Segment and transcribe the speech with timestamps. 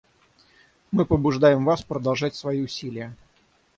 [0.89, 3.15] Мы побуждаем вас продолжать свои усилия.